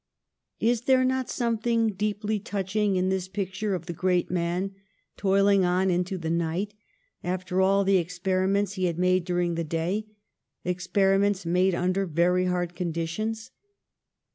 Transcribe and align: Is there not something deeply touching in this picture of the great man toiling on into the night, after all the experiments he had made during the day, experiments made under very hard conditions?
Is 0.59 0.81
there 0.85 1.05
not 1.05 1.29
something 1.29 1.93
deeply 1.93 2.39
touching 2.39 2.95
in 2.95 3.09
this 3.09 3.27
picture 3.27 3.75
of 3.75 3.85
the 3.85 3.93
great 3.93 4.31
man 4.31 4.73
toiling 5.15 5.63
on 5.63 5.91
into 5.91 6.17
the 6.17 6.31
night, 6.31 6.73
after 7.23 7.61
all 7.61 7.83
the 7.83 7.97
experiments 7.97 8.73
he 8.73 8.85
had 8.85 8.97
made 8.97 9.25
during 9.25 9.53
the 9.53 9.63
day, 9.63 10.07
experiments 10.65 11.45
made 11.45 11.75
under 11.75 12.07
very 12.07 12.45
hard 12.45 12.73
conditions? 12.75 13.51